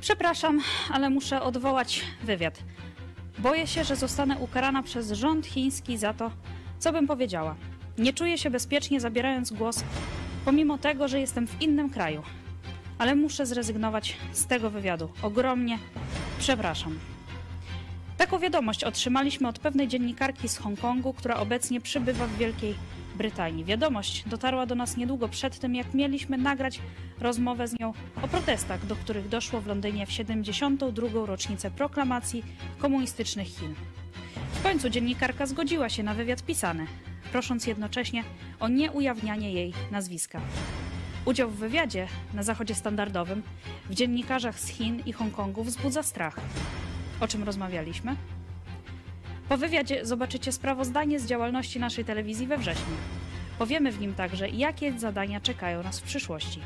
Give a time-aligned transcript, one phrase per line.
[0.00, 2.62] Przepraszam, ale muszę odwołać wywiad.
[3.38, 6.30] Boję się, że zostanę ukarana przez rząd chiński za to,
[6.78, 7.56] co bym powiedziała.
[7.98, 9.84] Nie czuję się bezpiecznie zabierając głos,
[10.44, 12.22] pomimo tego, że jestem w innym kraju.
[12.98, 15.12] Ale muszę zrezygnować z tego wywiadu.
[15.22, 15.78] Ogromnie
[16.38, 16.98] przepraszam.
[18.16, 22.74] Taką wiadomość otrzymaliśmy od pewnej dziennikarki z Hongkongu, która obecnie przybywa w Wielkiej.
[23.64, 26.80] Wiadomość dotarła do nas niedługo przed tym, jak mieliśmy nagrać
[27.20, 31.26] rozmowę z nią o protestach, do których doszło w Londynie w 72.
[31.26, 32.44] rocznicę proklamacji
[32.78, 33.74] komunistycznych Chin.
[34.52, 36.86] W końcu dziennikarka zgodziła się na wywiad pisany,
[37.32, 38.24] prosząc jednocześnie
[38.60, 40.40] o nieujawnianie jej nazwiska.
[41.24, 43.42] Udział w wywiadzie na Zachodzie Standardowym
[43.90, 46.40] w dziennikarzach z Chin i Hongkongu wzbudza strach.
[47.20, 48.16] O czym rozmawialiśmy?
[49.50, 52.94] Po wywiadzie zobaczycie sprawozdanie z działalności naszej telewizji we wrześniu.
[53.58, 56.60] Powiemy w nim także, jakie zadania czekają nas w przyszłości.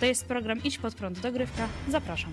[0.00, 1.68] To jest program Idź pod prąd dogrywka.
[1.88, 2.32] Zapraszam.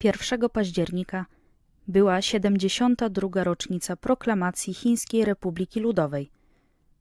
[0.00, 1.26] Pierwszego października
[1.88, 3.44] była 72.
[3.44, 6.30] rocznica proklamacji Chińskiej Republiki Ludowej,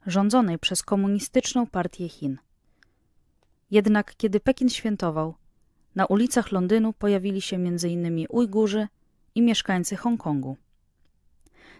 [0.06, 2.38] rządzonej przez Komunistyczną Partię Chin.
[3.72, 5.36] Jednak kiedy Pekin świętował,
[5.96, 8.26] na ulicach Londynu pojawili się m.in.
[8.30, 8.88] Ujgurzy
[9.36, 10.58] i mieszkańcy Hongkongu.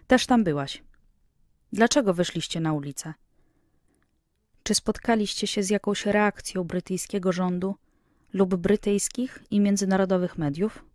[0.08, 0.84] Też tam byłaś.
[1.74, 3.14] Dlaczego wyszliście na ulicę?
[4.64, 7.76] Czy spotkaliście się z jakąś reakcją brytyjskiego rządu
[8.34, 10.89] lub brytyjskich i międzynarodowych mediów?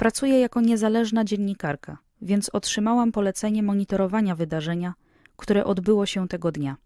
[0.00, 4.94] Pracuję jako niezależna dziennikarka, więc otrzymałam polecenie monitorowania wydarzenia,
[5.36, 6.76] które odbyło się tego dnia,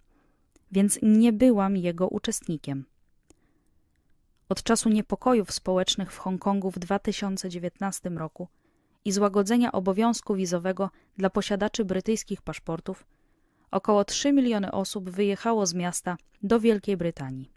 [0.73, 2.85] więc nie byłam jego uczestnikiem.
[4.49, 8.49] Od czasu niepokojów społecznych w Hongkongu w 2019 roku
[9.05, 13.07] i złagodzenia obowiązku wizowego dla posiadaczy brytyjskich paszportów,
[13.71, 17.51] około 3 miliony osób wyjechało z miasta do Wielkiej Brytanii.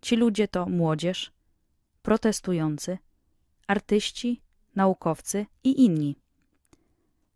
[0.00, 1.32] Ci ludzie to młodzież,
[2.02, 2.98] protestujący,
[3.66, 4.43] artyści,
[4.76, 6.16] naukowcy i inni.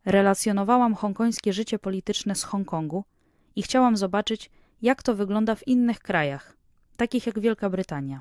[0.04, 3.04] Relacjonowałam hongkońskie życie polityczne z Hongkongu
[3.56, 4.50] i chciałam zobaczyć,
[4.82, 6.56] jak to wygląda w innych krajach,
[6.96, 8.20] takich jak Wielka Brytania.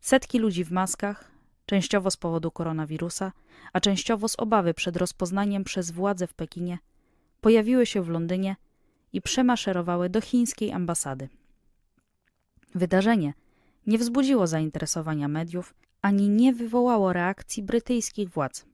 [0.00, 1.30] Setki ludzi w maskach,
[1.66, 3.32] częściowo z powodu koronawirusa,
[3.72, 6.78] a częściowo z obawy przed rozpoznaniem przez władze w Pekinie,
[7.40, 8.56] pojawiły się w Londynie
[9.12, 11.28] i przemaszerowały do chińskiej ambasady.
[12.74, 13.34] Wydarzenie
[13.86, 18.66] nie wzbudziło zainteresowania mediów, ani nie wywołało reakcji brytyjskich władz.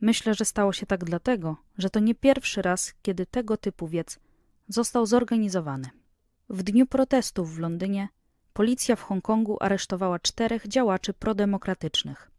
[0.00, 4.18] Myślę, że stało się tak dlatego, że to nie pierwszy raz, kiedy tego typu wiec
[4.68, 5.90] został zorganizowany.
[6.48, 8.08] W dniu protestów w Londynie
[8.52, 12.30] policja w Hongkongu aresztowała czterech działaczy prodemokratycznych.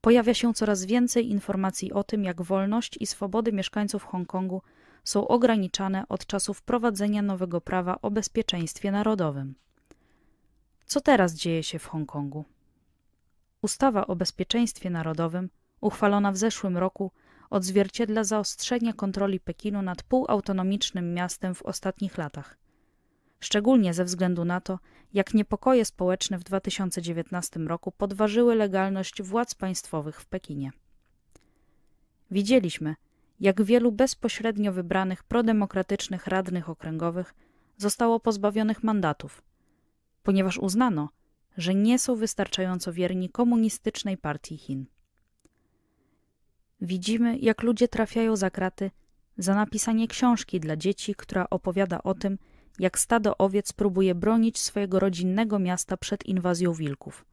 [0.00, 4.62] Pojawia się coraz więcej informacji o tym, jak wolność i swobody mieszkańców Hongkongu
[5.04, 9.54] są ograniczane od czasu wprowadzenia nowego prawa o bezpieczeństwie narodowym.
[10.90, 12.44] Co teraz dzieje się w Hongkongu?
[13.62, 17.10] Ustawa o bezpieczeństwie narodowym, uchwalona w zeszłym roku,
[17.50, 22.56] odzwierciedla zaostrzenie kontroli Pekinu nad półautonomicznym miastem w ostatnich latach.
[23.40, 24.78] Szczególnie ze względu na to,
[25.12, 30.70] jak niepokoje społeczne w 2019 roku podważyły legalność władz państwowych w Pekinie.
[32.30, 32.94] Widzieliśmy,
[33.40, 37.34] jak wielu bezpośrednio wybranych prodemokratycznych radnych okręgowych
[37.76, 39.42] zostało pozbawionych mandatów–
[40.22, 41.08] ponieważ uznano,
[41.56, 44.86] że nie są wystarczająco wierni komunistycznej partii Chin.
[46.80, 48.90] Widzimy, jak ludzie trafiają za kraty
[49.38, 52.38] za napisanie książki dla dzieci, która opowiada o tym,
[52.78, 57.24] jak stado owiec próbuje bronić swojego rodzinnego miasta przed inwazją wilków.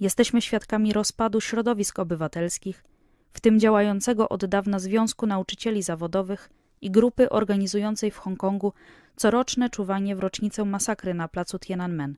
[0.00, 2.84] Jesteśmy świadkami rozpadu środowisk obywatelskich,
[3.32, 6.50] w tym działającego od dawna Związku Nauczycieli Zawodowych
[6.84, 8.72] i grupy organizującej w Hongkongu
[9.16, 12.16] coroczne czuwanie w rocznicę masakry na placu Tiananmen,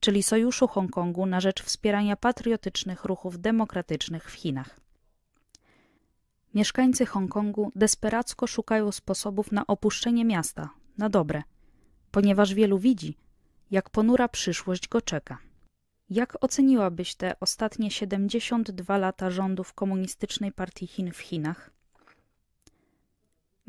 [0.00, 4.80] czyli Sojuszu Hongkongu na rzecz wspierania patriotycznych ruchów demokratycznych w Chinach.
[6.54, 11.42] Mieszkańcy Hongkongu desperacko szukają sposobów na opuszczenie miasta, na dobre,
[12.10, 13.16] ponieważ wielu widzi,
[13.70, 15.38] jak ponura przyszłość go czeka.
[16.10, 21.79] Jak oceniłabyś te ostatnie 72 lata rządów Komunistycznej Partii Chin w Chinach?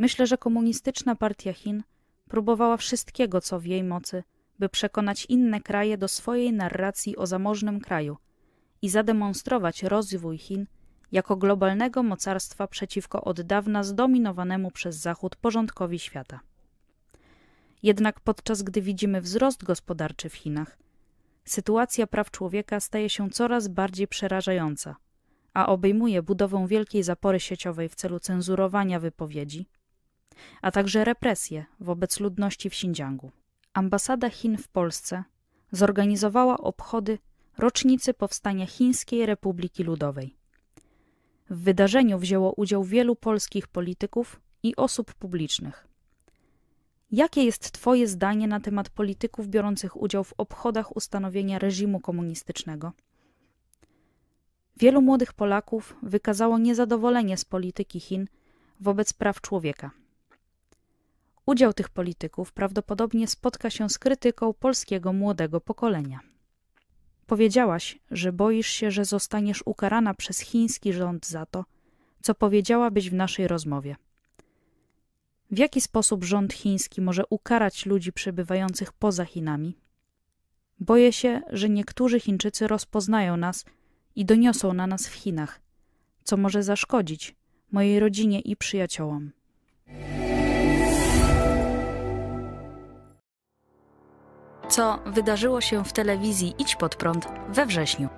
[0.01, 1.83] Myślę, że Komunistyczna Partia Chin
[2.30, 4.24] próbowała wszystkiego, co w jej mocy,
[4.59, 8.18] by przekonać inne kraje do swojej narracji o zamożnym kraju
[8.81, 10.68] i zademonstrować rozwój Chin
[11.12, 16.39] jako globalnego mocarstwa przeciwko od dawna zdominowanemu przez Zachód porządkowi świata.
[17.83, 20.77] Jednak podczas gdy widzimy wzrost gospodarczy w Chinach,
[21.45, 24.95] sytuacja praw człowieka staje się coraz bardziej przerażająca,
[25.53, 29.68] a obejmuje budowę wielkiej zapory sieciowej w celu cenzurowania wypowiedzi,
[30.61, 33.31] a także represje wobec ludności w Xinjiangu.
[33.73, 35.23] Ambasada Chin w Polsce
[35.71, 37.19] zorganizowała obchody
[37.57, 40.35] rocznicy powstania Chińskiej Republiki Ludowej.
[41.49, 45.87] W wydarzeniu wzięło udział wielu polskich polityków i osób publicznych.
[47.11, 52.91] Jakie jest Twoje zdanie na temat polityków biorących udział w obchodach ustanowienia reżimu komunistycznego?
[54.77, 58.27] Wielu młodych Polaków wykazało niezadowolenie z polityki Chin
[58.79, 59.91] wobec praw człowieka.
[61.45, 66.19] Udział tych polityków prawdopodobnie spotka się z krytyką polskiego młodego pokolenia.
[67.27, 71.65] Powiedziałaś, że boisz się, że zostaniesz ukarana przez chiński rząd za to,
[72.21, 73.95] co powiedziałabyś w naszej rozmowie.
[75.51, 79.77] W jaki sposób rząd chiński może ukarać ludzi przebywających poza Chinami?
[80.79, 83.65] Boję się, że niektórzy Chińczycy rozpoznają nas
[84.15, 85.61] i doniosą na nas w Chinach,
[86.23, 87.35] co może zaszkodzić
[87.71, 89.31] mojej rodzinie i przyjaciołom.
[94.81, 98.09] Co wydarzyło się w telewizji Idź pod prąd we wrześniu?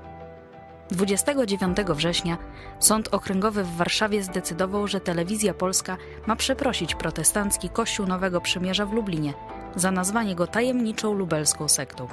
[0.91, 2.37] 29 września
[2.79, 8.93] Sąd Okręgowy w Warszawie zdecydował, że Telewizja Polska ma przeprosić protestancki Kościół Nowego Przymierza w
[8.93, 9.33] Lublinie
[9.75, 12.07] za nazwanie go tajemniczą lubelską sektą.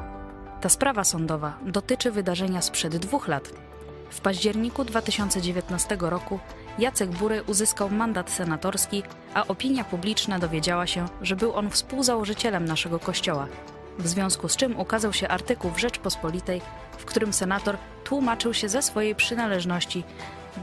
[0.60, 3.52] Ta sprawa sądowa dotyczy wydarzenia sprzed dwóch lat.
[4.10, 6.38] W październiku 2019 roku
[6.78, 9.02] Jacek Bury uzyskał mandat senatorski,
[9.34, 13.46] a opinia publiczna dowiedziała się, że był on współzałożycielem naszego kościoła,
[14.00, 16.60] w związku z czym ukazał się artykuł w Rzeczpospolitej,
[16.98, 20.04] w którym senator tłumaczył się ze swojej przynależności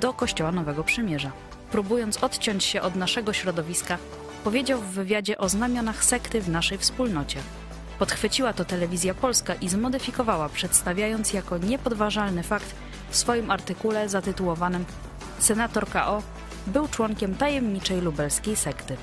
[0.02, 1.32] do Kościoła Nowego Przymierza.
[1.72, 3.98] Próbując odciąć się od naszego środowiska,
[4.44, 7.40] powiedział w wywiadzie o znamionach sekty w naszej wspólnocie.
[8.00, 12.76] Podchwyciła to telewizja polska i zmodyfikowała, przedstawiając jako niepodważalny fakt
[13.10, 14.86] w swoim artykule zatytułowanym
[15.40, 16.24] Senator KO
[16.68, 18.98] był członkiem tajemniczej lubelskiej sekty.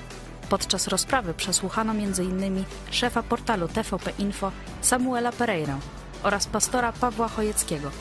[0.49, 2.63] Podczas rozprawy przesłuchano m.in.
[2.91, 4.51] szefa portalu TVP Info
[4.81, 5.77] Samuela Pereira
[6.23, 7.91] oraz pastora Pawła Chojeckiego.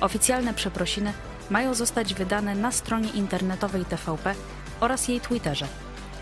[0.00, 1.12] Oficjalne przeprosiny
[1.50, 4.34] mają zostać wydane na stronie internetowej TVP
[4.80, 5.66] oraz jej Twitterze,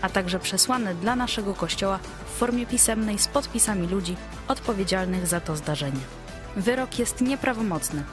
[0.01, 4.15] a także przesłane dla naszego kościoła w formie pisemnej z podpisami ludzi
[4.47, 6.01] odpowiedzialnych za to zdarzenie.
[6.55, 8.03] Wyrok jest nieprawomocny.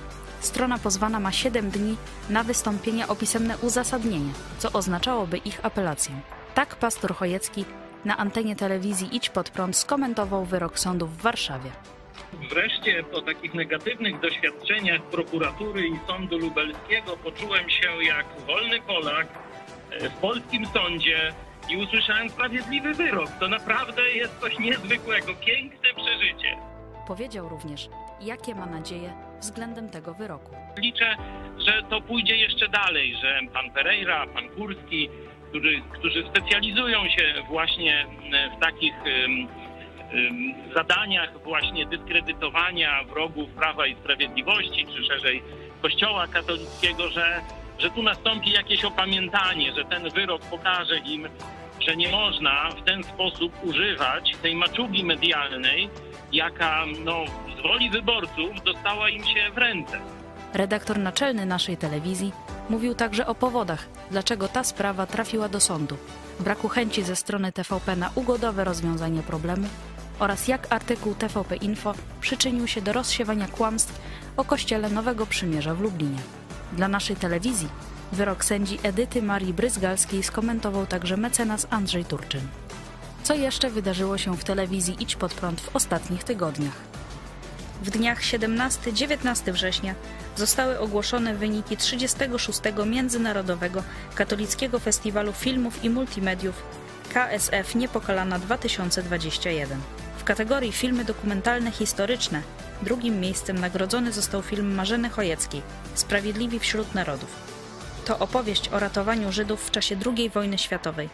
[0.41, 1.97] Strona pozwana ma 7 dni
[2.31, 6.21] na wystąpienie o pisemne uzasadnienie, co oznaczałoby ich apelację.
[6.55, 7.65] Tak pastor Chojecki
[8.05, 11.71] na antenie telewizji Idź Pod Prąd skomentował wyrok sądu w Warszawie.
[12.51, 19.27] Wreszcie po takich negatywnych doświadczeniach prokuratury i sądu lubelskiego poczułem się jak wolny Polak
[19.91, 21.33] e, w polskim sądzie
[21.71, 23.29] i usłyszałem sprawiedliwy wyrok.
[23.41, 26.57] To naprawdę jest coś niezwykłego, piękne przeżycie.
[27.07, 27.89] Powiedział również,
[28.21, 30.57] jakie ma nadzieje względem tego wyroku.
[30.79, 31.17] Liczę,
[31.59, 35.09] że to pójdzie jeszcze dalej, że pan Pereira, pan Kurski,
[35.51, 38.07] którzy, którzy specjalizują się właśnie
[38.57, 38.95] w takich
[40.75, 45.43] zadaniach właśnie dyskredytowania wrogów Prawa i Sprawiedliwości, czy szerzej
[45.83, 47.41] Kościoła katolickiego, że,
[47.79, 51.29] że tu nastąpi jakieś opamiętanie, że ten wyrok pokaże im,
[51.81, 55.91] że nie można w ten sposób używać tej maczugi medialnej,
[56.33, 57.25] jaka no,
[57.59, 60.01] z woli wyborców dostała im się w ręce.
[60.55, 62.33] Redaktor naczelny naszej telewizji
[62.71, 65.97] mówił także o powodach, dlaczego ta sprawa trafiła do sądu,
[66.41, 69.69] braku chęci ze strony TVP na ugodowe rozwiązanie problemu
[70.19, 74.01] oraz jak artykuł TVP Info przyczynił się do rozsiewania kłamstw
[74.37, 76.19] o Kościele Nowego Przymierza w Lublinie.
[76.73, 77.69] Dla naszej telewizji
[78.13, 82.49] wyrok sędzi Edyty Marii Bryzgalskiej skomentował także mecenas Andrzej Turczyn.
[83.23, 87.00] Co jeszcze wydarzyło się w telewizji Idź Pod Prąd w ostatnich tygodniach?
[87.83, 89.95] W dniach 17-19 września
[90.37, 92.61] zostały ogłoszone wyniki 36.
[92.87, 93.83] Międzynarodowego
[94.15, 96.63] Katolickiego Festiwalu Filmów i Multimediów
[97.15, 99.81] KSF Niepokalana 2021.
[100.19, 102.43] W kategorii filmy dokumentalne historyczne
[102.83, 105.63] drugim miejscem nagrodzony został film Marzeny Chojeckiej
[105.95, 107.37] Sprawiedliwi wśród Narodów.
[108.05, 111.09] To opowieść o ratowaniu Żydów w czasie II wojny światowej.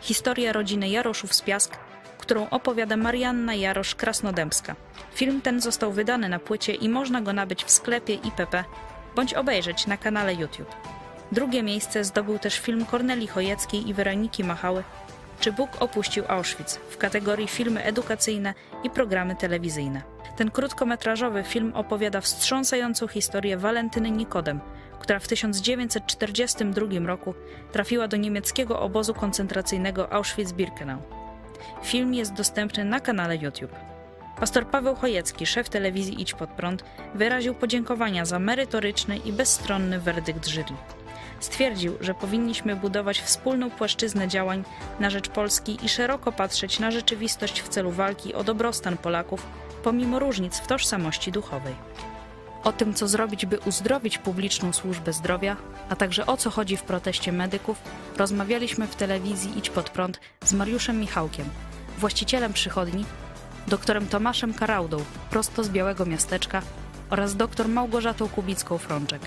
[0.00, 1.76] Historia rodziny Jaroszów z Piask,
[2.26, 4.74] którą opowiada Marianna Jarosz-Krasnodębska.
[5.14, 8.64] Film ten został wydany na płycie i można go nabyć w sklepie IPP
[9.16, 10.74] bądź obejrzeć na kanale YouTube.
[11.32, 14.82] Drugie miejsce zdobył też film Korneli Chojeckiej i Weroniki Machały
[15.40, 18.54] czy Bóg opuścił Auschwitz w kategorii filmy edukacyjne
[18.84, 20.02] i programy telewizyjne.
[20.36, 24.60] Ten krótkometrażowy film opowiada wstrząsającą historię Walentyny Nikodem,
[25.00, 27.34] która w 1942 roku
[27.72, 31.25] trafiła do niemieckiego obozu koncentracyjnego Auschwitz-Birkenau.
[31.82, 33.74] Film jest dostępny na kanale YouTube.
[34.40, 40.48] Pastor Paweł Chojecki, szef telewizji Idź Pod Prąd, wyraził podziękowania za merytoryczny i bezstronny werdykt
[40.48, 40.74] jury.
[41.40, 44.64] Stwierdził, że powinniśmy budować wspólną płaszczyznę działań
[45.00, 49.46] na rzecz Polski i szeroko patrzeć na rzeczywistość w celu walki o dobrostan Polaków,
[49.82, 51.74] pomimo różnic w tożsamości duchowej.
[52.66, 55.56] O tym, co zrobić, by uzdrowić publiczną służbę zdrowia,
[55.88, 57.78] a także o co chodzi w proteście medyków,
[58.16, 61.46] rozmawialiśmy w telewizji Idź Pod Prąd z Mariuszem Michałkiem,
[61.98, 63.04] właścicielem przychodni,
[63.66, 64.96] doktorem Tomaszem Karaudą,
[65.30, 66.62] prosto z Białego Miasteczka
[67.10, 69.20] oraz doktor Małgorzatą Kubicką-Frączek.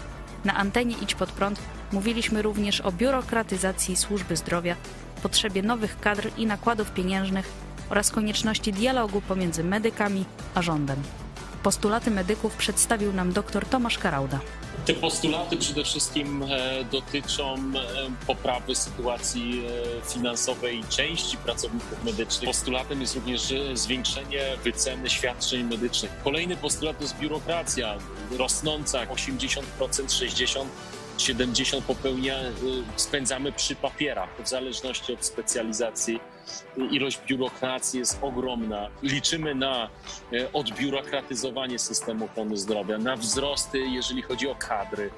[0.46, 1.60] Na antenie Idź Pod Prąd
[1.92, 4.76] mówiliśmy również o biurokratyzacji służby zdrowia,
[5.24, 7.52] potrzebie nowych kadr i nakładów pieniężnych
[7.90, 11.04] oraz konieczności dialogu pomiędzy medykami a rządem.
[11.64, 14.40] Postulaty medyków przedstawił nam dr Tomasz Karauda.
[14.86, 17.82] Te postulaty przede wszystkim e, dotyczą e,
[18.28, 22.50] poprawy sytuacji e, finansowej części pracowników medycznych.
[22.50, 26.12] Postulatem jest również zwiększenie wyceny świadczeń medycznych.
[26.24, 27.98] Kolejny postulat to jest biurokracja
[28.38, 30.66] rosnąca 80%, 60%.
[31.18, 32.36] 70 popełnia,
[32.96, 36.20] spędzamy przy papierach, w zależności od specjalizacji
[36.92, 38.88] ilość biurokracji jest ogromna.
[39.04, 39.90] Liczymy na
[40.34, 45.10] e, odbiurokratyzowanie systemu ochrony zdrowia, na wzrosty, jeżeli chodzi o kadry,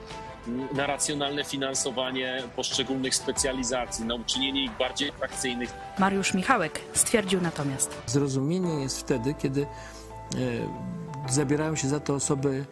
[0.74, 5.74] na racjonalne finansowanie poszczególnych specjalizacji, na uczynienie ich bardziej atrakcyjnych.
[6.00, 8.02] Mariusz Michałek stwierdził natomiast.
[8.06, 9.68] Zrozumienie jest wtedy, kiedy e,
[11.30, 12.66] zabierają się za to osoby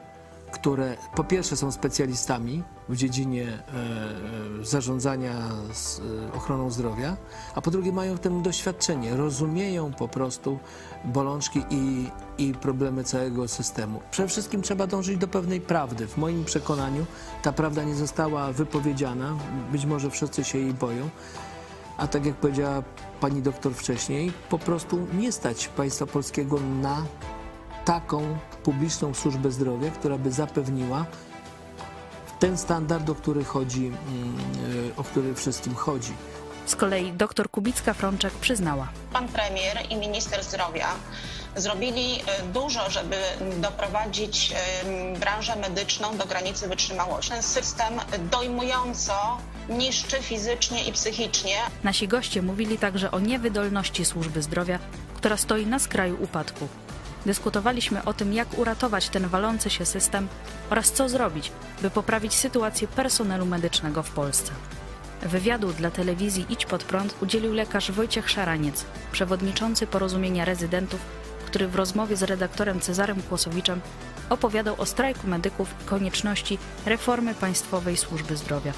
[0.52, 3.74] które po pierwsze są specjalistami w dziedzinie e,
[4.62, 7.18] e, zarządzania e, ochroną zdrowia,
[7.56, 10.60] a po drugie mają w tym doświadczenie, rozumieją po prostu
[11.06, 14.00] bolączki i, i problemy całego systemu.
[14.12, 16.08] Przede wszystkim trzeba dążyć do pewnej prawdy.
[16.08, 17.06] W moim przekonaniu
[17.42, 19.36] ta prawda nie została wypowiedziana,
[19.72, 21.10] być może wszyscy się jej boją,
[21.98, 22.84] a tak jak powiedziała
[23.20, 27.06] pani doktor wcześniej, po prostu nie stać państwa polskiego na
[27.86, 31.06] taką publiczną służbę zdrowia, która by zapewniła
[32.40, 36.14] ten standard, o który chodzi, mm, o który wszystkim chodzi.
[36.66, 38.88] Z kolei dr Kubicka-Frączek przyznała.
[39.14, 40.88] Pan premier i minister zdrowia
[41.56, 43.16] zrobili e, dużo, żeby
[43.62, 47.32] doprowadzić e, branżę medyczną do granicy wytrzymałości.
[47.32, 47.94] Ten system
[48.32, 49.38] dojmująco
[49.70, 51.56] niszczy fizycznie i psychicznie.
[51.84, 54.80] Nasi goście mówili także o niewydolności służby zdrowia,
[55.16, 56.68] która stoi na skraju upadku.
[57.26, 60.28] Dyskutowaliśmy o tym, jak uratować ten walący się system
[60.70, 64.52] oraz co zrobić, by poprawić sytuację personelu medycznego w Polsce.
[65.22, 71.00] Wywiadu dla telewizji Idź Pod Prąd udzielił lekarz Wojciech Szaraniec, przewodniczący porozumienia rezydentów,
[71.46, 73.82] który w rozmowie z redaktorem Cezarem Kłosowiczem
[74.30, 78.74] opowiadał o strajku medyków i konieczności reformy państwowej służby zdrowia.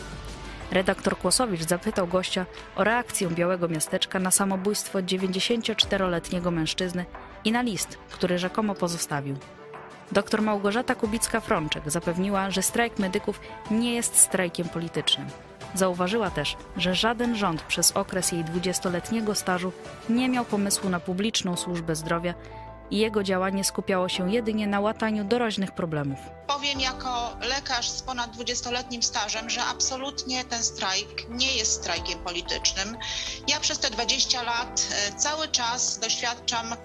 [0.72, 2.46] Redaktor Kłosowicz zapytał gościa
[2.76, 7.06] o reakcję Białego Miasteczka na samobójstwo 94-letniego mężczyzny
[7.46, 9.36] i na list, który rzekomo pozostawił.
[10.12, 13.40] Dr Małgorzata Kubicka-Frączek zapewniła, że strajk medyków
[13.72, 15.28] nie jest strajkiem politycznym.
[15.76, 19.72] Zauważyła też, że żaden rząd przez okres jej dwudziestoletniego stażu
[20.10, 22.34] nie miał pomysłu na publiczną służbę zdrowia
[22.92, 26.20] i jego działanie skupiało się jedynie na łataniu doroźnych problemów.
[26.48, 32.98] Powiem jako lekarz z ponad 20-letnim stażem, że absolutnie ten strajk nie jest strajkiem politycznym.
[33.48, 36.76] Ja przez te 20 lat e, cały czas doświadczam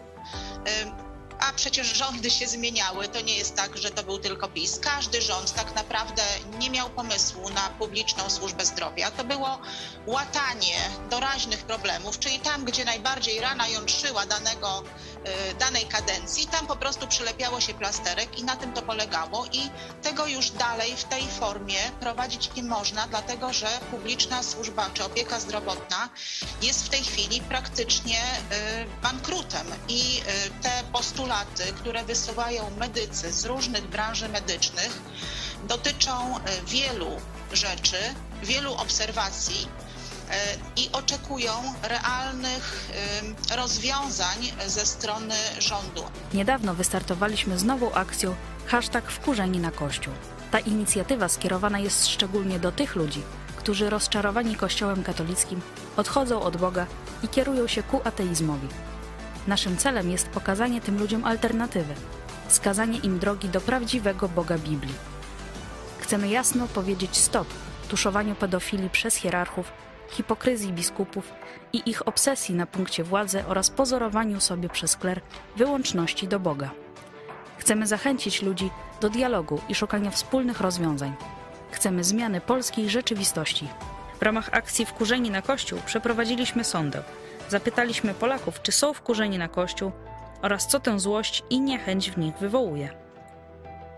[1.40, 3.09] a przecież rządy się zmieniały.
[3.09, 4.78] To nie jest tak, że to był tylko PiS.
[4.78, 6.23] Każdy rząd tak naprawdę
[6.59, 9.11] nie miał pomysłu na publiczną służbę zdrowia.
[9.11, 9.59] To było
[10.06, 10.76] łatanie
[11.11, 14.83] doraźnych problemów, czyli tam, gdzie najbardziej rana jątrzyła danego
[15.59, 19.71] danej kadencji, tam po prostu przylepiało się plasterek i na tym to polegało i
[20.02, 25.40] tego już dalej w tej formie prowadzić nie można, dlatego że publiczna służba czy opieka
[25.40, 26.09] zdrowotna
[26.62, 29.66] jest w tej chwili praktycznie y, bankrutem.
[29.88, 35.00] I y, te postulaty, które wysuwają medycy z różnych branży medycznych
[35.64, 36.35] dotyczą
[36.66, 37.21] wielu
[37.52, 37.99] rzeczy,
[38.42, 39.68] wielu obserwacji,
[40.76, 41.52] i oczekują
[41.83, 42.90] realnych
[43.56, 46.04] rozwiązań ze strony rządu.
[46.35, 48.35] Niedawno wystartowaliśmy z nową akcją
[48.66, 50.14] hashtag wkurzeni na Kościół.
[50.50, 53.23] Ta inicjatywa skierowana jest szczególnie do tych ludzi,
[53.56, 55.61] którzy rozczarowani Kościołem katolickim
[55.97, 56.87] odchodzą od Boga
[57.23, 58.68] i kierują się ku ateizmowi.
[59.47, 61.95] Naszym celem jest pokazanie tym ludziom alternatywy,
[62.49, 64.95] wskazanie im drogi do prawdziwego Boga Biblii.
[65.99, 67.49] Chcemy jasno powiedzieć stop
[67.88, 69.73] tuszowaniu pedofilii przez hierarchów
[70.11, 71.33] hipokryzji biskupów
[71.73, 75.21] i ich obsesji na punkcie władzy oraz pozorowaniu sobie przez kler
[75.57, 76.71] wyłączności do Boga.
[77.59, 78.71] Chcemy zachęcić ludzi
[79.01, 81.15] do dialogu i szukania wspólnych rozwiązań.
[81.71, 83.69] Chcemy zmiany polskiej rzeczywistości.
[84.19, 87.03] W ramach akcji Wkurzeni na Kościół przeprowadziliśmy sondę.
[87.49, 89.93] Zapytaliśmy Polaków, czy są wkurzeni na Kościół
[90.43, 92.89] oraz co tę złość i niechęć w nich wywołuje.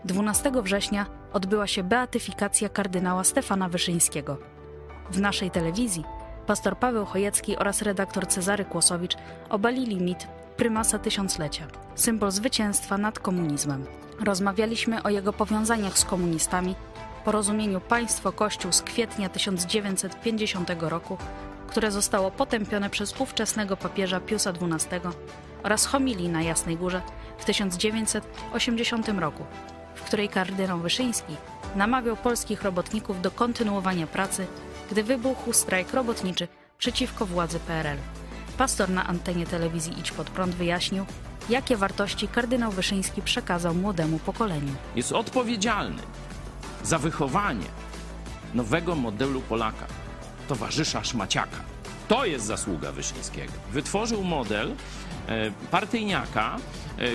[0.05, 4.37] 12 września odbyła się beatyfikacja kardynała Stefana Wyszyńskiego.
[5.11, 6.03] W naszej telewizji
[6.47, 9.15] pastor Paweł Chojecki oraz redaktor Cezary Kłosowicz
[9.49, 13.85] obalili mit prymasa tysiąclecia, symbol zwycięstwa nad komunizmem.
[14.25, 16.75] Rozmawialiśmy o jego powiązaniach z komunistami,
[17.25, 21.17] porozumieniu państwo-kościół z kwietnia 1950 roku,
[21.67, 24.99] które zostało potępione przez ówczesnego papieża Piusa XII
[25.63, 27.01] oraz homilii na Jasnej Górze
[27.37, 29.45] w 1980 roku,
[29.95, 31.35] w której kardynał Wyszyński
[31.75, 34.47] namawiał polskich robotników do kontynuowania pracy,
[34.91, 37.97] gdy wybuchł strajk robotniczy przeciwko władzy PRL.
[38.57, 41.05] Pastor na antenie telewizji Idź Pod Prąd wyjaśnił,
[41.49, 44.73] jakie wartości kardynał Wyszyński przekazał młodemu pokoleniu.
[44.95, 46.01] Jest odpowiedzialny
[46.83, 47.65] za wychowanie
[48.53, 49.85] nowego modelu Polaka,
[50.47, 51.57] towarzysza Szmaciaka.
[52.07, 53.53] To jest zasługa Wyszyńskiego.
[53.71, 54.71] Wytworzył model
[55.27, 56.57] e, partyjniaka,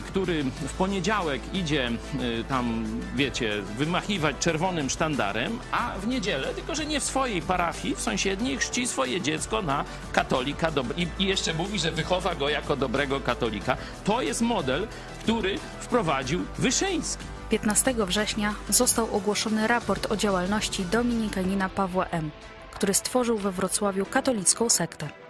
[0.08, 2.86] który w poniedziałek idzie e, tam,
[3.16, 8.58] wiecie, wymachiwać czerwonym sztandarem, a w niedzielę, tylko że nie w swojej parafii, w sąsiedniej,
[8.58, 13.76] chrzci swoje dziecko na katolika i, i jeszcze mówi, że wychowa go jako dobrego katolika.
[14.04, 14.88] To jest model,
[15.22, 17.24] który wprowadził Wyszyński.
[17.50, 22.30] 15 września został ogłoszony raport o działalności dominikanina Pawła M.,
[22.72, 25.23] który stworzył we Wrocławiu katolicką sektę.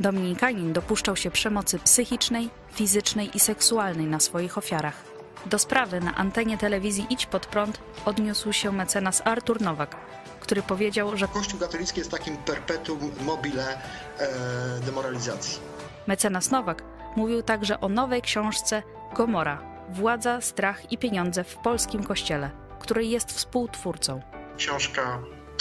[0.00, 5.04] Dominikanin dopuszczał się przemocy psychicznej, fizycznej i seksualnej na swoich ofiarach.
[5.46, 9.96] Do sprawy na antenie telewizji Idź Pod Prąd odniósł się mecenas Artur Nowak,
[10.40, 13.78] który powiedział, że Kościół katolicki jest takim perpetuum mobile
[14.18, 15.58] e, demoralizacji.
[16.06, 16.82] mecenas Nowak
[17.16, 18.82] mówił także o nowej książce
[19.16, 22.50] Gomora– Władza, strach i pieniądze w polskim kościele,
[22.80, 24.20] której jest współtwórcą.
[24.56, 25.18] Książka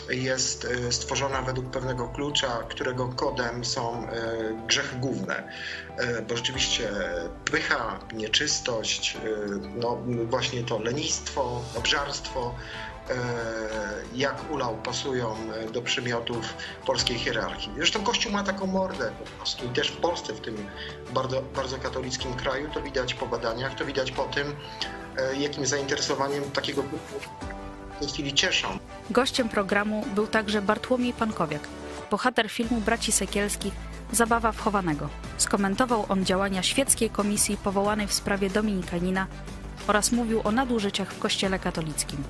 [0.09, 4.11] jest e, stworzona według pewnego klucza, którego kodem są e,
[4.67, 5.51] grzechy główne.
[5.97, 6.89] E, Bo rzeczywiście
[7.51, 9.17] pycha, nieczystość,
[9.75, 9.97] no
[10.29, 12.55] właśnie to lenistwo, obżarstwo,
[14.15, 15.35] jak ulał pasują
[15.73, 16.53] do przymiotów
[16.85, 17.71] polskiej hierarchii.
[17.77, 20.67] Zresztą Kościół ma taką mordę po prostu i też w Polsce, w tym
[21.13, 24.55] bardzo, bardzo katolickim kraju, to widać po badaniach, to widać po tym,
[25.37, 26.83] jakim zainteresowaniem takiego
[27.99, 28.67] tej chwili cieszą.
[29.09, 31.67] Gościem programu był także Bartłomiej Pankowiak,
[32.11, 33.73] bohater filmu Braci Sekielskich
[34.11, 35.09] Zabawa wchowanego.
[35.37, 39.27] Skomentował on działania świeckiej komisji powołanej w sprawie Dominikanina
[39.87, 42.23] oraz mówił o nadużyciach w kościele katolickim.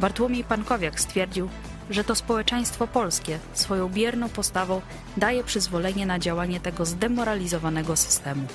[0.00, 1.48] Bartłomiej Pankowiak stwierdził,
[1.90, 4.80] że to społeczeństwo polskie swoją bierną postawą
[5.16, 8.46] daje przyzwolenie na działanie tego zdemoralizowanego systemu.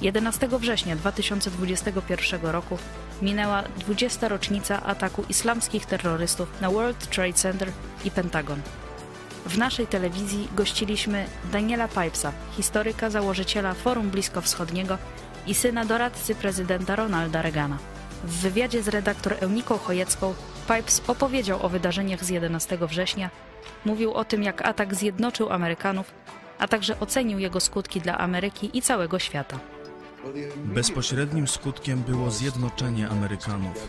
[0.00, 2.78] 11 września 2021 roku
[3.22, 4.28] minęła 20.
[4.28, 7.72] rocznica ataku islamskich terrorystów na World Trade Center
[8.04, 8.60] i Pentagon.
[9.46, 14.98] W naszej telewizji gościliśmy Daniela Pipesa, historyka, założyciela Forum Bliskowschodniego
[15.46, 17.78] i syna doradcy prezydenta Ronalda Reagana.
[18.24, 20.34] W wywiadzie z redaktor Euniką Chojecką
[20.68, 23.30] Pipes opowiedział o wydarzeniach z 11 września,
[23.84, 26.12] mówił o tym, jak atak zjednoczył Amerykanów,
[26.58, 29.58] a także ocenił jego skutki dla Ameryki i całego świata.
[30.56, 33.88] Bezpośrednim skutkiem było zjednoczenie Amerykanów.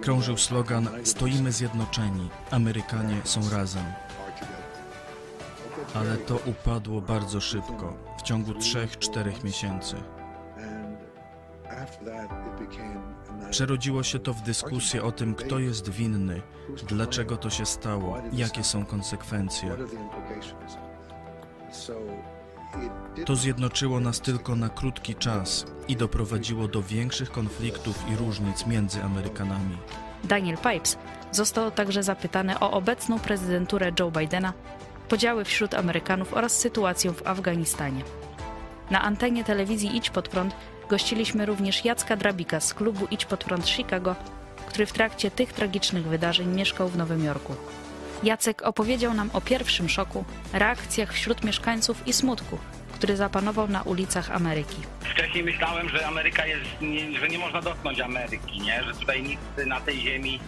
[0.00, 3.84] Krążył slogan Stoimy zjednoczeni, Amerykanie są razem.
[5.94, 9.96] Ale to upadło bardzo szybko, w ciągu 3-4 miesięcy.
[13.50, 16.42] Przerodziło się to w dyskusję o tym, kto jest winny,
[16.88, 19.76] dlaczego to się stało, jakie są konsekwencje.
[23.26, 29.02] To zjednoczyło nas tylko na krótki czas i doprowadziło do większych konfliktów i różnic między
[29.02, 29.78] Amerykanami.
[30.24, 30.98] Daniel Pipes
[31.32, 34.52] został także zapytany o obecną prezydenturę Joe Bidena,
[35.08, 38.02] podziały wśród Amerykanów oraz sytuację w Afganistanie.
[38.90, 40.54] Na antenie telewizji Idź Pod Prąd
[40.90, 44.16] gościliśmy również Jacka Drabika z klubu Idź Pod Prąd Chicago,
[44.66, 47.54] który w trakcie tych tragicznych wydarzeń mieszkał w Nowym Jorku.
[48.22, 52.58] Jacek opowiedział nam o pierwszym szoku, reakcjach wśród mieszkańców i smutku,
[52.92, 54.76] który zapanował na ulicach Ameryki.
[55.00, 58.84] Wcześniej myślałem, że Ameryka jest, nie, że nie można dotknąć Ameryki, nie?
[58.84, 60.40] że tutaj nic na tej ziemi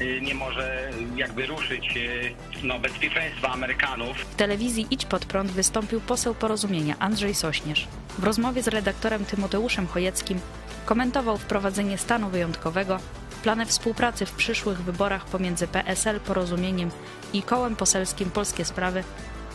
[0.00, 4.16] y, nie może jakby ruszyć y, no, bezpieczeństwa Amerykanów.
[4.16, 7.88] W telewizji Idź Pod Prąd wystąpił poseł porozumienia Andrzej Sośnierz.
[8.18, 10.40] W rozmowie z redaktorem Tymoteuszem Chojeckim
[10.84, 12.98] komentował wprowadzenie stanu wyjątkowego
[13.42, 16.90] plany współpracy w przyszłych wyborach pomiędzy PSL, Porozumieniem
[17.32, 19.04] i Kołem Poselskim Polskie Sprawy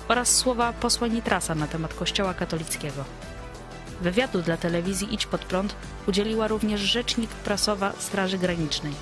[0.08, 3.04] oraz słowa posła Nitrasa na temat Kościoła katolickiego.
[4.02, 5.76] Wywiadu dla telewizji Idź Pod Prąd
[6.08, 8.94] udzieliła również rzecznik prasowa Straży Granicznej,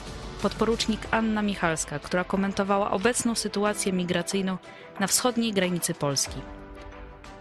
[0.41, 4.57] podporucznik Anna Michalska, która komentowała obecną sytuację migracyjną
[4.99, 6.41] na wschodniej granicy Polski.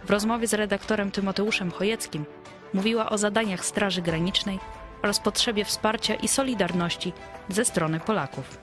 [0.05, 2.25] W rozmowie z redaktorem Tymoteuszem Chojeckim
[2.73, 4.59] mówiła o zadaniach Straży Granicznej
[5.05, 7.13] oraz potrzebie wsparcia i solidarności
[7.49, 8.57] ze strony Polaków.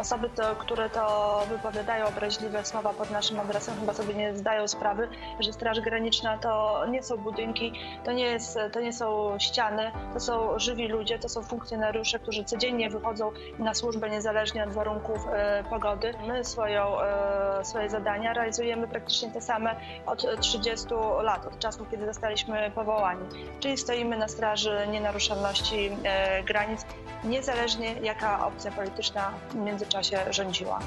[0.00, 5.08] Osoby, to, które to wypowiadają obraźliwe słowa pod naszym adresem, chyba sobie nie zdają sprawy,
[5.40, 7.72] że Straż Graniczna to nie są budynki,
[8.04, 12.44] to nie, jest, to nie są ściany, to są żywi ludzie, to są funkcjonariusze, którzy
[12.44, 16.14] codziennie wychodzą na służbę niezależnie od warunków e, pogody.
[16.26, 20.86] My swoją, e, swoje zadania realizujemy praktycznie te same od 30
[21.22, 23.26] lat, od czasu, kiedy zostaliśmy powołani.
[23.60, 26.86] Czyli stoimy na straży nienaruszalności e, granic,
[27.24, 30.80] niezależnie jaka opcja polityczna między międzyczasie rządziła.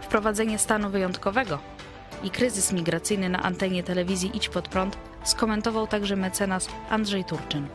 [0.00, 1.58] Wprowadzenie stanu wyjątkowego
[2.22, 7.68] i kryzys migracyjny na antenie telewizji Idź Pod Prąd skomentował także mecenas Andrzej Turczyn.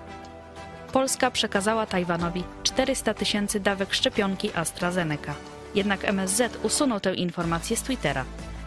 [0.94, 5.34] Polska przekazała Tajwanowi 400 tysięcy dawek szczepionki AstraZeneca.
[5.76, 8.26] Jednak MSZ usunął tę informację z Twittera.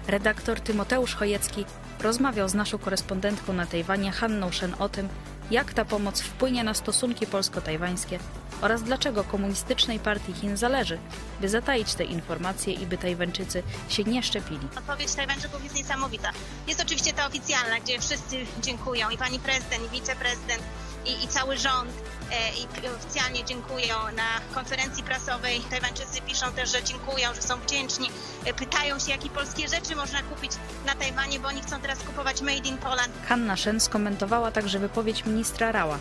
[0.09, 1.64] Redaktor Tymoteusz Chojecki
[2.00, 5.09] rozmawiał z naszą korespondentką na Tajwanie Hanną Shen o tym,
[5.50, 8.18] jak ta pomoc wpłynie na stosunki polsko-tajwańskie
[8.61, 10.99] oraz dlaczego komunistycznej partii Chin zależy,
[11.40, 14.68] by zataić te informacje i by Tajwańczycy się nie szczepili.
[14.79, 16.31] Odpowiedź Tajwańczyków jest niesamowita.
[16.66, 20.62] Jest oczywiście ta oficjalna, gdzie wszyscy dziękują i pani prezydent, i wiceprezydent,
[21.07, 21.90] i, i cały rząd
[22.31, 25.61] e, i oficjalnie dziękują na konferencji prasowej.
[25.61, 28.11] Tajwańczycy piszą też, że dziękują, że są wdzięczni.
[28.44, 30.53] E, pytają się, jakie polskie rzeczy można kupić
[30.87, 33.12] na Tajwanie, bo oni chcą teraz kupować Made in Poland.
[33.29, 35.99] Hanna Shen skomentowała także wypowiedź ministra Rała,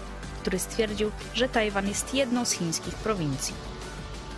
[0.47, 3.53] który stwierdził, że Tajwan jest jedną z chińskich prowincji.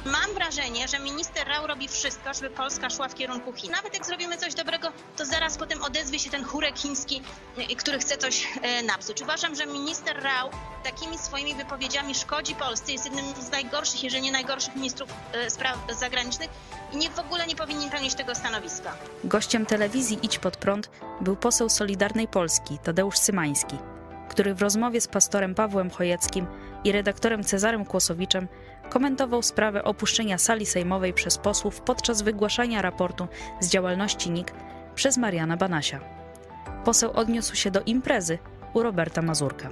[0.06, 3.72] Mam wrażenie, że minister Rao robi wszystko, żeby Polska szła w kierunku Chin.
[3.72, 7.22] Nawet jak zrobimy coś dobrego, to zaraz potem odezwie się ten chórek chiński,
[7.72, 9.22] y, który chce coś e, napsuć.
[9.22, 10.50] Uważam, że minister Rao
[10.84, 12.92] takimi swoimi wypowiedziami szkodzi Polsce.
[12.92, 16.50] Jest jednym z najgorszych, jeżeli nie najgorszych ministrów e, spraw zagranicznych
[16.94, 18.96] i nie, w ogóle nie powinien pełnić tego stanowiska.
[19.24, 20.90] Gościem telewizji Idź Pod Prąd
[21.22, 23.78] był poseł Solidarnej Polski Tadeusz Cymański
[24.40, 26.48] który w rozmowie z pastorem Pawłem Chojeckim
[26.84, 28.48] i redaktorem Cezarem Kłosowiczem
[28.90, 33.28] komentował sprawę opuszczenia sali sejmowej przez posłów podczas wygłaszania raportu
[33.60, 34.54] z działalności NIK
[34.96, 36.00] przez Mariana Banasia.
[36.86, 38.38] Poseł odniósł się do imprezy
[38.74, 39.70] u Roberta Mazurka.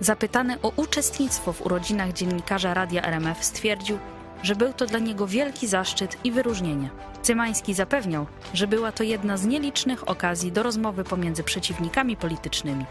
[0.00, 3.98] Zapytany o uczestnictwo w urodzinach dziennikarza Radia RMF stwierdził,
[4.42, 6.90] że był to dla niego wielki zaszczyt i wyróżnienie.
[7.22, 12.84] Cymański zapewniał, że była to jedna z nielicznych okazji do rozmowy pomiędzy przeciwnikami politycznymi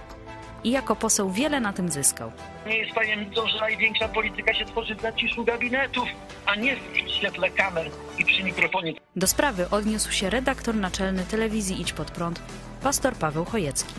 [0.68, 2.32] i jako poseł wiele na tym zyskał.
[2.68, 6.08] Nie jest tajemnicą, że największa polityka się tworzy w zaciszu gabinetów,
[6.46, 8.94] a nie w świetle kamer i przy mikrofonie.
[9.16, 12.42] Do sprawy odniósł się redaktor naczelny telewizji Idź Pod Prąd,
[12.84, 13.94] pastor Paweł Chojecki.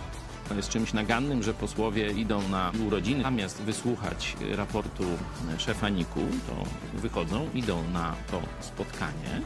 [0.56, 5.04] Jest czymś nagannym, że posłowie idą na urodziny, zamiast wysłuchać raportu
[5.58, 6.64] szefa NIK-u, to
[6.98, 9.40] wychodzą, idą na to spotkanie.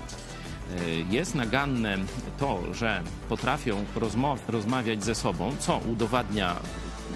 [1.10, 1.98] Jest naganne
[2.38, 3.84] to, że potrafią
[4.48, 6.56] rozmawiać ze sobą, co udowadnia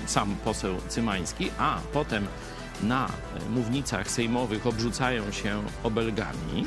[0.06, 2.26] sam poseł Cymański, a potem
[2.82, 3.08] na
[3.50, 6.66] mównicach sejmowych obrzucają się obelgami,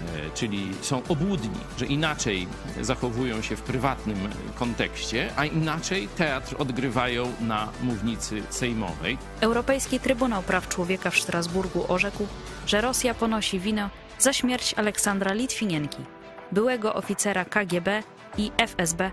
[0.00, 2.48] e, czyli są obłudni, że inaczej
[2.80, 4.16] zachowują się w prywatnym
[4.54, 9.18] kontekście, a inaczej teatr odgrywają na mównicy sejmowej.
[9.40, 12.26] Europejski Trybunał Praw Człowieka w Strasburgu orzekł,
[12.66, 15.98] że Rosja ponosi winę za śmierć Aleksandra Litwinienki,
[16.52, 18.02] byłego oficera KGB
[18.38, 19.10] i FSB,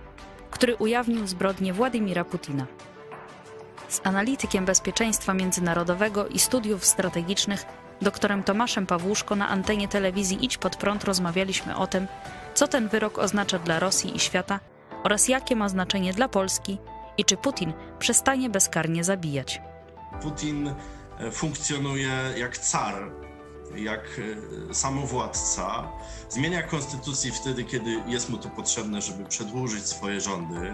[0.52, 2.66] który ujawnił zbrodnię Władimira Putina.
[3.90, 7.66] Z analitykiem bezpieczeństwa międzynarodowego i studiów strategicznych,
[8.02, 12.08] doktorem Tomaszem Pawłuszko na antenie telewizji Idź Pod Prąd rozmawialiśmy o tym,
[12.54, 14.60] co ten wyrok oznacza dla Rosji i świata
[15.04, 16.78] oraz jakie ma znaczenie dla Polski
[17.18, 19.62] i czy Putin przestanie bezkarnie zabijać.
[20.22, 20.74] Putin
[21.20, 23.12] e, funkcjonuje jak car,
[23.76, 24.20] jak
[24.70, 25.92] e, samowładca.
[26.30, 30.74] Zmienia konstytucję wtedy, kiedy jest mu to potrzebne, żeby przedłużyć swoje rządy.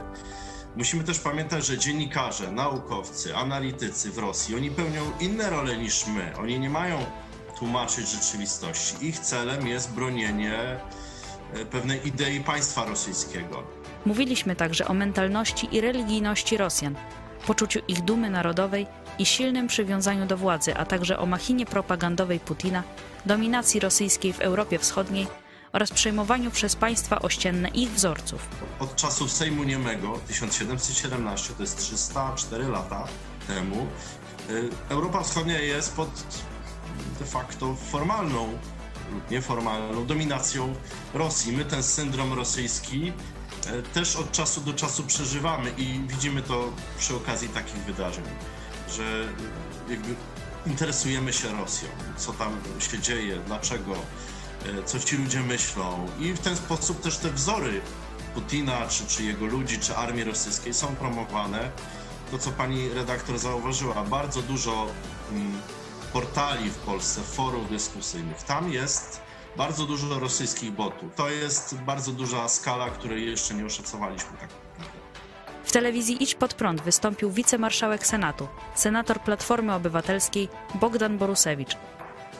[0.75, 6.37] Musimy też pamiętać, że dziennikarze, naukowcy, analitycy w Rosji, oni pełnią inne role niż my.
[6.37, 7.05] Oni nie mają
[7.59, 9.07] tłumaczyć rzeczywistości.
[9.07, 10.59] Ich celem jest bronienie
[11.53, 13.63] e, pewnej idei państwa rosyjskiego.
[14.05, 16.95] Mówiliśmy także o mentalności i religijności Rosjan,
[17.47, 18.87] poczuciu ich dumy narodowej
[19.19, 22.83] i silnym przywiązaniu do władzy, a także o machinie propagandowej Putina,
[23.25, 25.27] dominacji rosyjskiej w Europie Wschodniej
[25.75, 28.47] oraz przejmowaniu przez państwa ościenne ich wzorców.
[28.79, 33.07] Od czasów Sejmu Niemego, 1717, to jest 304 lata
[33.47, 33.87] temu,
[34.49, 36.09] y, Europa Wschodnia jest pod
[37.19, 38.57] de facto formalną
[39.13, 40.75] lub nieformalną dominacją
[41.13, 41.51] Rosji.
[41.51, 43.13] My ten syndrom rosyjski
[43.67, 48.23] e, też od czasu do czasu przeżywamy i widzimy to przy okazji takich wydarzeń,
[48.89, 49.03] że
[49.89, 50.15] jakby
[50.65, 53.95] interesujemy się Rosją, co tam się dzieje, dlaczego,
[54.85, 57.81] co ci ludzie myślą i w ten sposób też te wzory
[58.33, 61.71] Putina, czy, czy jego ludzi, czy armii rosyjskiej są promowane.
[62.31, 64.87] To, co pani redaktor zauważyła, bardzo dużo
[65.31, 65.61] mm,
[66.13, 68.43] portali w Polsce, forów dyskusyjnych.
[68.43, 69.21] Tam jest
[69.57, 71.15] bardzo dużo rosyjskich botów.
[71.15, 74.49] To jest bardzo duża skala, której jeszcze nie oszacowaliśmy tak
[75.65, 81.77] w telewizji Idź Pod Prąd wystąpił wicemarszałek Senatu, senator Platformy Obywatelskiej Bogdan Borusewicz.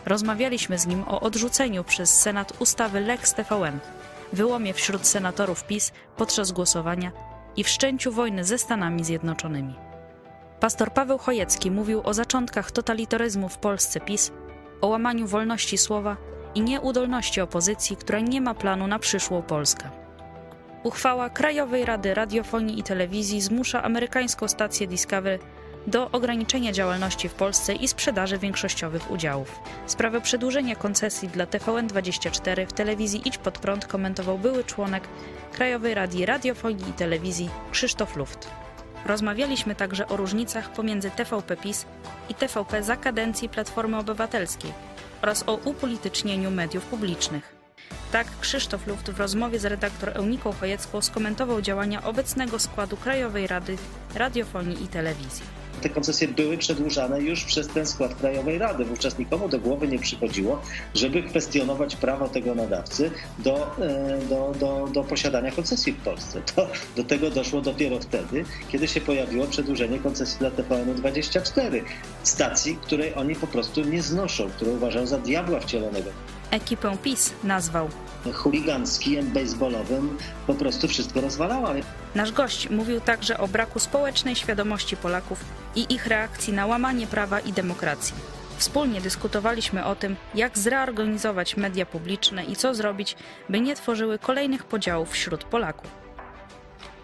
[0.06, 3.80] Rozmawialiśmy z nim o odrzuceniu przez Senat ustawy Lex TVN,
[4.34, 7.12] wyłomie wśród senatorów PiS podczas głosowania
[7.56, 9.76] i wszczęciu wojny ze Stanami Zjednoczonymi.
[10.60, 14.32] Pastor Paweł Chojecki mówił o zaczątkach totalitaryzmu w Polsce PiS,
[14.82, 16.18] o łamaniu wolności słowa
[16.56, 19.90] i nieudolności opozycji, która nie ma planu na przyszłą Polskę.
[20.84, 25.40] Uchwała Krajowej Rady Radiofonii i Telewizji zmusza amerykańską stację Discovery
[25.88, 29.60] do ograniczenia działalności w Polsce i sprzedaży większościowych udziałów.
[29.86, 35.08] Sprawę przedłużenia koncesji dla TVN24 w telewizji Idź Pod Prąd komentował były członek
[35.54, 38.50] Krajowej Rady Radiofonii i Telewizji Krzysztof Luft.
[39.06, 41.86] Rozmawialiśmy także o różnicach pomiędzy TVP PiS
[42.30, 44.74] i TVP za kadencji Platformy Obywatelskiej
[45.22, 47.56] oraz o upolitycznieniu mediów publicznych.
[48.12, 53.78] Tak Krzysztof Luft w rozmowie z redaktor Euniką Chojecką skomentował działania obecnego składu Krajowej Rady
[54.16, 58.86] Radiofonii i Telewizji te koncesje były przedłużane już przez ten skład Krajowej Rady.
[58.86, 60.62] Wówczas nikomu do głowy nie przychodziło,
[60.94, 66.42] żeby kwestionować prawo tego nadawcy do, e, do, do, do posiadania koncesji w Polsce.
[66.56, 71.82] To, do tego doszło dopiero wtedy, kiedy się pojawiło przedłużenie koncesji dla TVN-24,
[72.24, 76.10] stacji, której oni po prostu nie znoszą, którą uważają za diabła wcielonego.
[76.52, 77.90] Ekipę PiS nazwał
[78.34, 81.74] chuliganckim, baseballowym po prostu wszystko rozwalała.
[82.16, 87.40] Nasz gość mówił także o braku społecznej świadomości Polaków i ich reakcji na łamanie prawa
[87.40, 88.16] i demokracji.
[88.58, 93.16] Wspólnie dyskutowaliśmy o tym, jak zreorganizować media publiczne i co zrobić,
[93.50, 95.92] by nie tworzyły kolejnych podziałów wśród Polaków.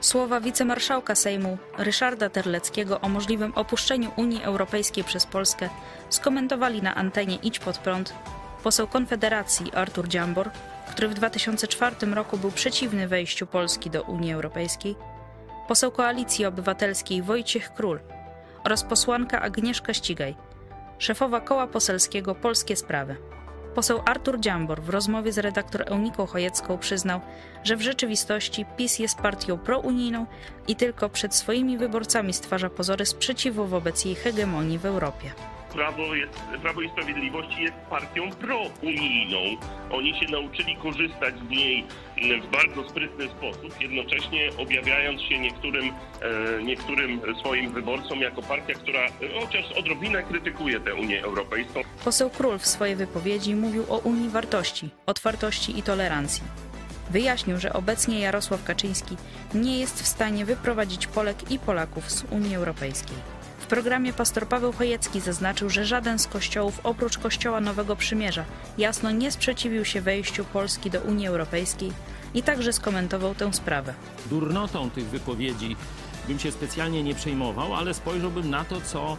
[0.02, 5.70] Słowa wicemarszałka Sejmu Ryszarda Terleckiego o możliwym opuszczeniu Unii Europejskiej przez Polskę
[6.10, 8.14] skomentowali na antenie Idź Pod Prąd
[8.64, 10.50] poseł Konfederacji Artur Dziambor,
[10.92, 14.96] który w 2004 roku był przeciwny wejściu Polski do Unii Europejskiej,
[15.68, 18.00] poseł Koalicji Obywatelskiej Wojciech Król
[18.64, 20.36] oraz posłanka Agnieszka Ścigaj,
[20.98, 23.16] szefowa koła poselskiego Polskie Sprawy.
[23.76, 27.20] Poseł Artur Dziambor w rozmowie z redaktor Euniką Chojecką przyznał,
[27.64, 30.26] że w rzeczywistości PiS jest partią prounijną
[30.68, 35.32] i tylko przed swoimi wyborcami stwarza pozory sprzeciwu wobec jej hegemonii w Europie.
[35.74, 39.38] Prawo, jest, Prawo i Sprawiedliwość jest partią prounijną.
[39.92, 41.86] Oni się nauczyli korzystać z niej
[42.42, 49.08] w bardzo sprytny sposób, jednocześnie objawiając się niektórym, e, niektórym swoim wyborcom jako partia, która
[49.42, 51.82] chociaż odrobinę krytykuje tę Unię Europejską.
[52.04, 56.44] Poseł Król w swojej wypowiedzi mówił o Unii wartości, otwartości i tolerancji.
[57.10, 59.18] Wyjaśnił, że obecnie Jarosław Kaczyński
[59.54, 63.41] nie jest w stanie wyprowadzić Polek i Polaków z Unii Europejskiej
[63.72, 68.46] programie pastor Paweł Chojecki zaznaczył, że żaden z kościołów oprócz Kościoła Nowego Przymierza
[68.78, 71.92] jasno nie sprzeciwił się wejściu Polski do Unii Europejskiej
[72.34, 73.94] i także skomentował tę sprawę.
[74.30, 75.76] Durnotą tych wypowiedzi
[76.28, 79.18] bym się specjalnie nie przejmował, ale spojrzałbym na to, co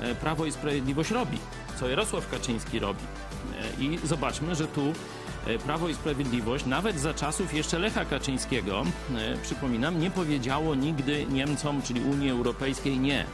[0.00, 1.38] e, Prawo i Sprawiedliwość robi,
[1.80, 3.02] co Jarosław Kaczyński robi.
[3.80, 4.92] E, I zobaczmy, że tu
[5.64, 8.84] Prawo i Sprawiedliwość, nawet za czasów jeszcze Lecha Kaczyńskiego,
[9.42, 13.24] przypominam, nie powiedziało nigdy Niemcom, czyli Unii Europejskiej nie.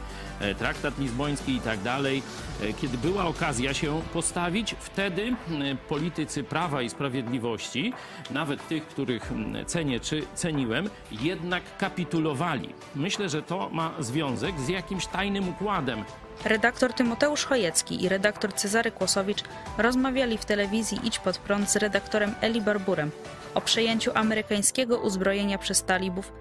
[0.41, 2.23] E, traktat lizboński i tak dalej.
[2.61, 7.93] E, kiedy była okazja się postawić, wtedy e, politycy Prawa i Sprawiedliwości,
[8.31, 9.31] nawet tych, których
[9.65, 12.69] cenię czy ceniłem, jednak kapitulowali.
[12.95, 16.03] Myślę, że to ma związek z jakimś tajnym układem.
[16.45, 19.43] Redaktor Tymoteusz Chojecki i redaktor Cezary Kłosowicz
[19.77, 23.11] rozmawiali w telewizji Idź Pod Prąd z redaktorem Eli Barburem
[23.53, 26.33] o przejęciu amerykańskiego uzbrojenia przez talibów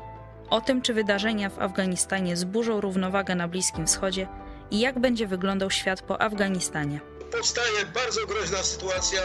[0.50, 4.28] o tym, czy wydarzenia w Afganistanie zburzą równowagę na Bliskim Wschodzie
[4.70, 7.00] i jak będzie wyglądał świat po Afganistanie.
[7.32, 9.20] Powstaje bardzo groźna sytuacja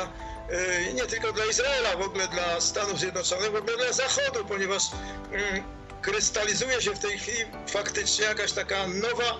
[0.90, 4.84] y, nie tylko dla Izraela, w ogóle dla Stanów Zjednoczonych, w ogóle dla Zachodu, ponieważ
[5.32, 5.64] mm,
[6.02, 9.38] krystalizuje się w tej chwili faktycznie jakaś taka nowa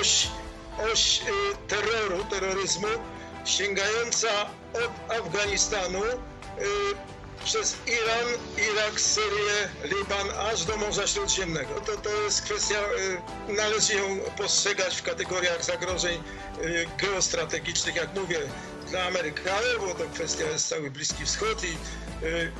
[0.00, 0.28] oś,
[0.92, 1.24] oś y,
[1.68, 2.88] terroru, terroryzmu,
[3.44, 4.28] sięgająca
[4.74, 6.14] od Afganistanu y,
[7.44, 8.26] przez Iran,
[8.72, 11.80] Irak, Syrię, Liban, aż do Morza Śródziemnego.
[11.80, 12.78] To, to jest kwestia,
[13.48, 16.22] y, należy ją postrzegać w kategoriach zagrożeń
[16.98, 18.38] geostrategicznych, jak mówię,
[18.94, 21.76] dla Amerykanu, bo to kwestia jest cały Bliski Wschód i
[22.26, 22.50] y,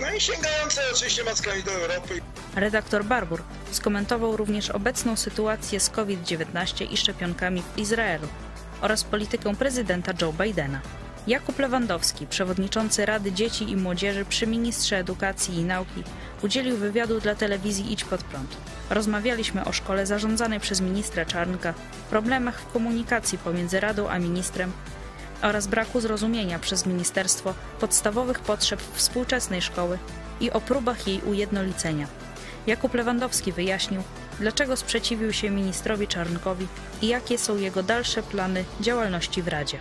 [0.00, 2.20] no i sięgające oczywiście mackami do Europy.
[2.54, 8.28] Redaktor Barbur skomentował również obecną sytuację z COVID-19 i szczepionkami w Izraelu
[8.80, 10.80] oraz politykę prezydenta Joe Bidena.
[11.26, 16.02] Jakub Lewandowski, przewodniczący Rady Dzieci i Młodzieży przy Ministrze Edukacji i Nauki,
[16.42, 18.56] udzielił wywiadu dla telewizji Idź Pod Prąd.
[18.90, 21.74] Rozmawialiśmy o szkole zarządzanej przez ministra Czarnka,
[22.10, 24.72] problemach w komunikacji pomiędzy Radą a ministrem
[25.42, 29.98] oraz braku zrozumienia przez ministerstwo podstawowych potrzeb współczesnej szkoły
[30.40, 32.06] i o próbach jej ujednolicenia.
[32.66, 34.02] Jakub Lewandowski wyjaśnił,
[34.40, 36.66] dlaczego sprzeciwił się ministrowi Czarnkowi
[37.02, 39.78] i jakie są jego dalsze plany działalności w Radzie.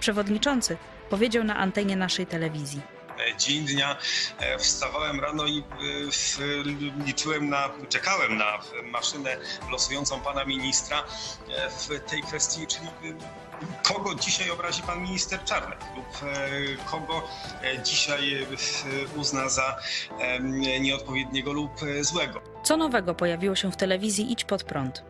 [0.00, 0.76] Przewodniczący
[1.10, 2.97] powiedział na antenie naszej telewizji.
[3.36, 3.96] Dzień dnia
[4.38, 5.64] e, wstawałem rano i e,
[7.04, 9.36] liczyłem na, czekałem na maszynę
[9.70, 12.86] losującą pana ministra e, w tej kwestii, czyli
[13.82, 16.06] kogo dzisiaj obrazi pan minister Czarnek lub
[16.90, 17.28] kogo
[17.84, 18.46] dzisiaj
[19.16, 19.76] uzna za
[20.80, 22.40] nieodpowiedniego lub złego.
[22.62, 25.02] Co nowego pojawiło się w telewizji Idź Pod Prąd?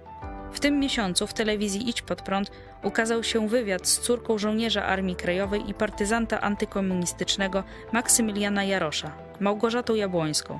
[0.58, 2.50] W tym miesiącu w telewizji Idź Pod Prąd
[2.82, 10.58] ukazał się wywiad z córką żołnierza Armii Krajowej i partyzanta antykomunistycznego Maksymiliana Jarosza, Małgorzatą Jabłońską.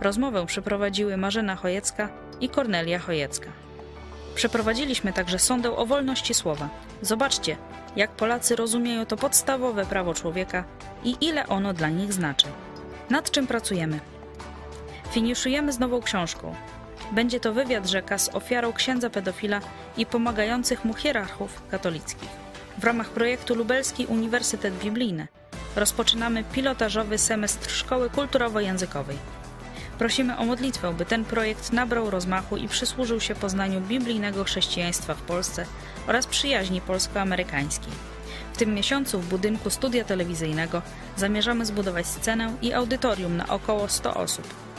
[0.00, 2.08] Rozmowę przeprowadziły Marzena Chojecka
[2.40, 3.50] i Kornelia Chojecka.
[4.34, 6.68] Przeprowadziliśmy także sondę o wolności słowa.
[7.02, 7.56] Zobaczcie,
[7.96, 10.64] jak Polacy rozumieją to podstawowe prawo człowieka
[11.04, 12.46] i ile ono dla nich znaczy.
[13.10, 14.00] Nad czym pracujemy?
[15.10, 16.54] Finiszujemy z nową książką,
[17.12, 19.60] będzie to wywiad rzeka z ofiarą księdza pedofila
[19.96, 22.28] i pomagających mu hierarchów katolickich.
[22.78, 25.28] W ramach projektu Lubelski Uniwersytet Biblijny
[25.76, 29.16] rozpoczynamy pilotażowy semestr Szkoły Kulturowo-Językowej.
[29.98, 35.22] Prosimy o modlitwę, by ten projekt nabrał rozmachu i przysłużył się poznaniu biblijnego chrześcijaństwa w
[35.22, 35.66] Polsce
[36.06, 37.92] oraz przyjaźni polsko-amerykańskiej.
[38.52, 40.82] W tym miesiącu w budynku studia telewizyjnego
[41.16, 44.71] zamierzamy zbudować scenę i audytorium na około 100 osób.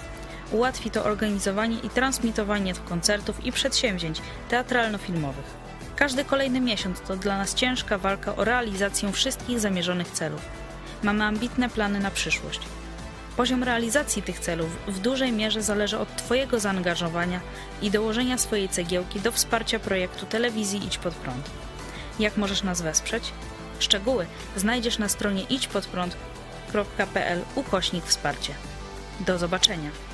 [0.53, 5.63] Ułatwi to organizowanie i transmitowanie koncertów i przedsięwzięć teatralno-filmowych.
[5.95, 10.41] Każdy kolejny miesiąc to dla nas ciężka walka o realizację wszystkich zamierzonych celów.
[11.03, 12.59] Mamy ambitne plany na przyszłość.
[13.37, 17.39] Poziom realizacji tych celów w dużej mierze zależy od Twojego zaangażowania
[17.81, 21.49] i dołożenia swojej cegiełki do wsparcia projektu telewizji Idź Pod Prąd.
[22.19, 23.33] Jak możesz nas wesprzeć?
[23.79, 28.53] Szczegóły znajdziesz na stronie idźpodprąd.pl ukośnik wsparcie.
[29.19, 30.12] Do zobaczenia.